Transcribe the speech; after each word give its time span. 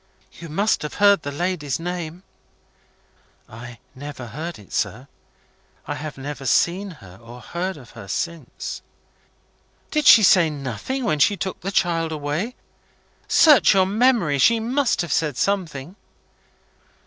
You 0.33 0.49
must 0.49 0.81
have 0.81 0.95
heard 0.95 1.21
the 1.21 1.31
lady's 1.31 1.79
name?" 1.79 2.23
"I 3.47 3.77
never 3.93 4.25
heard 4.25 4.57
it, 4.57 4.73
sir. 4.73 5.07
I 5.85 5.93
have 5.93 6.17
never 6.17 6.47
seen 6.47 6.89
her, 7.05 7.19
or 7.21 7.39
heard 7.39 7.77
of 7.77 7.91
her, 7.91 8.07
since." 8.07 8.81
"Did 9.91 10.07
she 10.07 10.23
say 10.23 10.49
nothing 10.49 11.03
when 11.05 11.19
she 11.19 11.37
took 11.37 11.61
the 11.61 11.71
child 11.71 12.11
away? 12.11 12.55
Search 13.27 13.75
your 13.75 13.85
memory. 13.85 14.39
She 14.39 14.59
must 14.59 15.01
have 15.01 15.13
said 15.13 15.37
something." 15.37 15.95